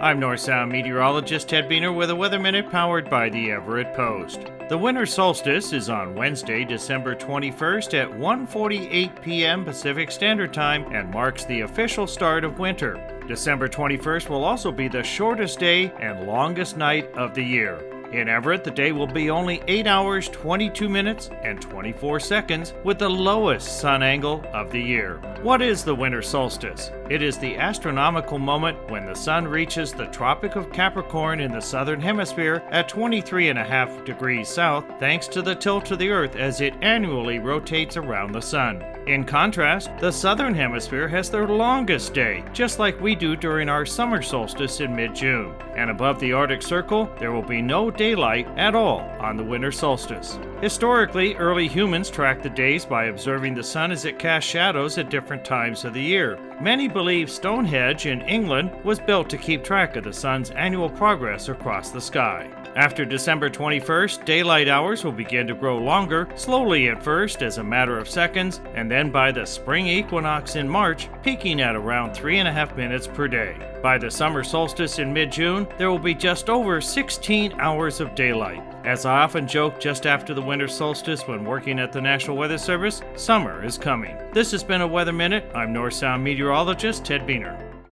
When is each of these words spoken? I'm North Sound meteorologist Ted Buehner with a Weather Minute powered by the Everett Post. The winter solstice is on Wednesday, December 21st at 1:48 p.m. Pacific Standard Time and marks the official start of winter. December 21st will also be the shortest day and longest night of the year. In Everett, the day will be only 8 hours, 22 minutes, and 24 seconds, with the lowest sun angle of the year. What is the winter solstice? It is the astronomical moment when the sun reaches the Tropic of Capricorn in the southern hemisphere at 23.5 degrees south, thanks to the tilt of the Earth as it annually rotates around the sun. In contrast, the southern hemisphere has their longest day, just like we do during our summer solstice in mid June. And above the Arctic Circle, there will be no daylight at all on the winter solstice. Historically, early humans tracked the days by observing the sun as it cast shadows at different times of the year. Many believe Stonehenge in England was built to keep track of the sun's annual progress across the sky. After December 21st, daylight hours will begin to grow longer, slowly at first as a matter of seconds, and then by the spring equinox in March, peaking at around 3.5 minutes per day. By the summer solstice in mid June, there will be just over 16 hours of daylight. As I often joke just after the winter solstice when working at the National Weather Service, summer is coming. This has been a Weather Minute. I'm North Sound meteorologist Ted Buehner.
I'm 0.00 0.20
North 0.20 0.38
Sound 0.38 0.70
meteorologist 0.70 1.48
Ted 1.48 1.68
Buehner 1.68 1.92
with 1.92 2.10
a 2.10 2.14
Weather 2.14 2.38
Minute 2.38 2.70
powered 2.70 3.10
by 3.10 3.28
the 3.28 3.50
Everett 3.50 3.94
Post. 3.94 4.46
The 4.68 4.78
winter 4.78 5.04
solstice 5.04 5.72
is 5.72 5.90
on 5.90 6.14
Wednesday, 6.14 6.64
December 6.64 7.16
21st 7.16 7.94
at 7.94 8.08
1:48 8.08 9.20
p.m. 9.20 9.64
Pacific 9.64 10.12
Standard 10.12 10.54
Time 10.54 10.84
and 10.94 11.10
marks 11.10 11.44
the 11.46 11.62
official 11.62 12.06
start 12.06 12.44
of 12.44 12.60
winter. 12.60 12.94
December 13.26 13.68
21st 13.68 14.28
will 14.28 14.44
also 14.44 14.70
be 14.70 14.86
the 14.86 15.02
shortest 15.02 15.58
day 15.58 15.92
and 15.98 16.28
longest 16.28 16.76
night 16.76 17.10
of 17.14 17.34
the 17.34 17.42
year. 17.42 17.82
In 18.12 18.26
Everett, 18.26 18.64
the 18.64 18.70
day 18.70 18.92
will 18.92 19.06
be 19.06 19.28
only 19.28 19.62
8 19.68 19.86
hours, 19.86 20.30
22 20.30 20.88
minutes, 20.88 21.28
and 21.42 21.60
24 21.60 22.18
seconds, 22.20 22.72
with 22.82 22.98
the 22.98 23.08
lowest 23.08 23.80
sun 23.80 24.02
angle 24.02 24.42
of 24.54 24.70
the 24.70 24.80
year. 24.80 25.20
What 25.42 25.60
is 25.60 25.84
the 25.84 25.94
winter 25.94 26.22
solstice? 26.22 26.90
It 27.10 27.20
is 27.20 27.36
the 27.36 27.56
astronomical 27.56 28.38
moment 28.38 28.78
when 28.90 29.04
the 29.04 29.14
sun 29.14 29.46
reaches 29.46 29.92
the 29.92 30.06
Tropic 30.06 30.56
of 30.56 30.72
Capricorn 30.72 31.38
in 31.40 31.52
the 31.52 31.60
southern 31.60 32.00
hemisphere 32.00 32.62
at 32.70 32.88
23.5 32.88 34.06
degrees 34.06 34.48
south, 34.48 34.86
thanks 34.98 35.28
to 35.28 35.42
the 35.42 35.54
tilt 35.54 35.90
of 35.90 35.98
the 35.98 36.08
Earth 36.08 36.34
as 36.34 36.62
it 36.62 36.74
annually 36.80 37.38
rotates 37.38 37.98
around 37.98 38.32
the 38.32 38.40
sun. 38.40 38.82
In 39.06 39.24
contrast, 39.24 39.90
the 40.00 40.12
southern 40.12 40.54
hemisphere 40.54 41.08
has 41.08 41.30
their 41.30 41.48
longest 41.48 42.12
day, 42.12 42.44
just 42.52 42.78
like 42.78 43.00
we 43.00 43.14
do 43.14 43.36
during 43.36 43.70
our 43.70 43.86
summer 43.86 44.20
solstice 44.20 44.80
in 44.80 44.94
mid 44.94 45.14
June. 45.14 45.54
And 45.76 45.88
above 45.90 46.20
the 46.20 46.34
Arctic 46.34 46.62
Circle, 46.62 47.10
there 47.18 47.32
will 47.32 47.40
be 47.40 47.62
no 47.62 47.90
daylight 47.98 48.48
at 48.56 48.74
all 48.74 49.00
on 49.20 49.36
the 49.36 49.44
winter 49.44 49.70
solstice. 49.70 50.38
Historically, 50.62 51.34
early 51.36 51.68
humans 51.68 52.08
tracked 52.08 52.42
the 52.42 52.48
days 52.48 52.86
by 52.86 53.04
observing 53.04 53.54
the 53.54 53.62
sun 53.62 53.92
as 53.92 54.06
it 54.06 54.18
cast 54.18 54.46
shadows 54.46 54.96
at 54.96 55.10
different 55.10 55.44
times 55.44 55.84
of 55.84 55.92
the 55.92 56.00
year. 56.00 56.38
Many 56.60 56.88
believe 56.88 57.30
Stonehenge 57.30 58.06
in 58.06 58.20
England 58.22 58.72
was 58.82 58.98
built 58.98 59.30
to 59.30 59.38
keep 59.38 59.62
track 59.62 59.94
of 59.94 60.02
the 60.02 60.12
sun's 60.12 60.50
annual 60.50 60.90
progress 60.90 61.48
across 61.48 61.90
the 61.90 62.00
sky. 62.00 62.50
After 62.74 63.04
December 63.04 63.48
21st, 63.48 64.24
daylight 64.24 64.68
hours 64.68 65.04
will 65.04 65.12
begin 65.12 65.46
to 65.46 65.54
grow 65.54 65.78
longer, 65.78 66.28
slowly 66.34 66.88
at 66.88 67.02
first 67.02 67.42
as 67.42 67.58
a 67.58 67.62
matter 67.62 67.96
of 67.96 68.08
seconds, 68.08 68.60
and 68.74 68.90
then 68.90 69.10
by 69.10 69.30
the 69.30 69.46
spring 69.46 69.86
equinox 69.86 70.56
in 70.56 70.68
March, 70.68 71.08
peaking 71.22 71.60
at 71.60 71.76
around 71.76 72.10
3.5 72.10 72.76
minutes 72.76 73.06
per 73.06 73.28
day. 73.28 73.56
By 73.80 73.96
the 73.96 74.10
summer 74.10 74.42
solstice 74.42 74.98
in 74.98 75.12
mid 75.12 75.30
June, 75.30 75.66
there 75.78 75.90
will 75.90 75.98
be 75.98 76.14
just 76.14 76.50
over 76.50 76.80
16 76.80 77.52
hours 77.60 78.00
of 78.00 78.16
daylight. 78.16 78.62
As 78.84 79.04
I 79.04 79.18
often 79.18 79.46
joke 79.46 79.80
just 79.80 80.06
after 80.06 80.32
the 80.32 80.42
winter 80.42 80.68
solstice 80.68 81.26
when 81.26 81.44
working 81.44 81.78
at 81.78 81.92
the 81.92 82.00
National 82.00 82.36
Weather 82.36 82.58
Service, 82.58 83.02
summer 83.16 83.64
is 83.64 83.76
coming. 83.76 84.16
This 84.32 84.50
has 84.52 84.62
been 84.64 84.82
a 84.82 84.86
Weather 84.86 85.12
Minute. 85.12 85.50
I'm 85.54 85.72
North 85.72 85.94
Sound 85.94 86.24
meteorologist 86.48 87.04
Ted 87.04 87.26
Buehner. 87.26 87.67